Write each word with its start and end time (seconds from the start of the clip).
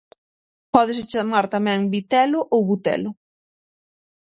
Pódese 0.73 1.03
chamar 1.11 1.45
tamén 1.53 1.79
Bitelo 1.93 2.39
ou 2.55 2.61
Butelo. 2.69 3.11